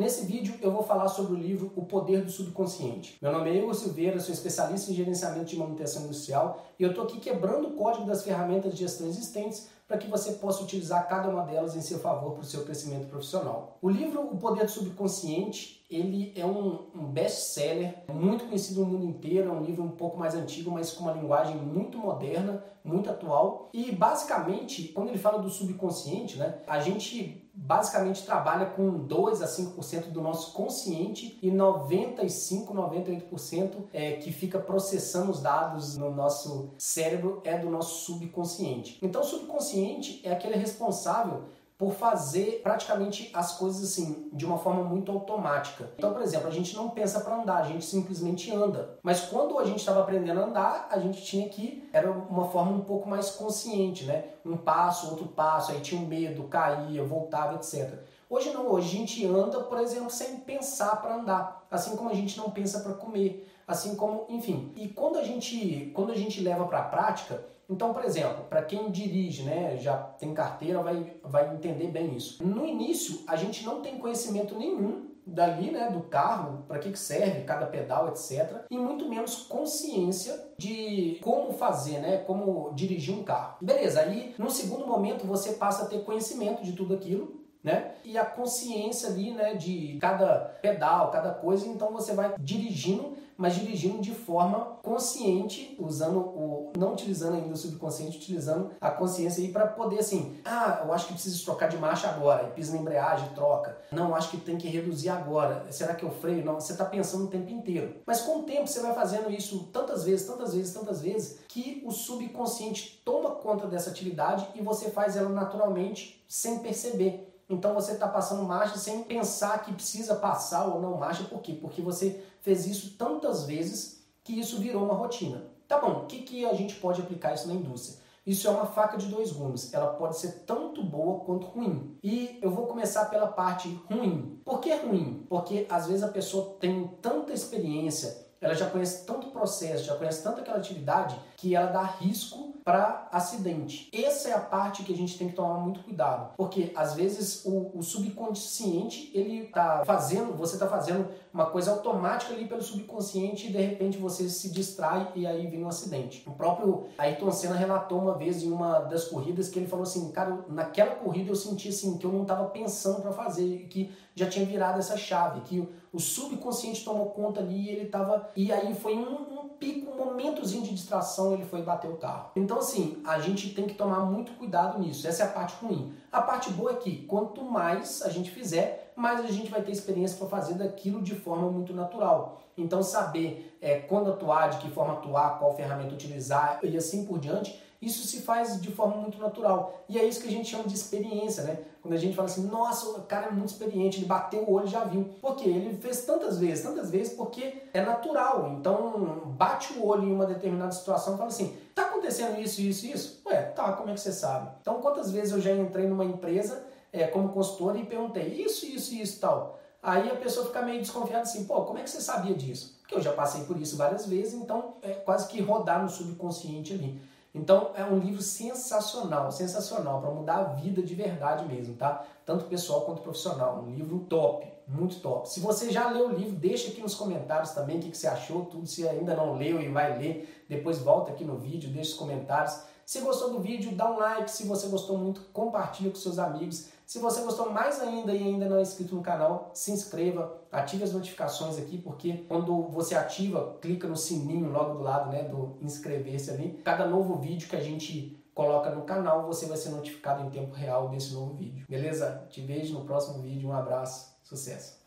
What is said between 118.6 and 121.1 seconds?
sem pensar que precisa passar ou não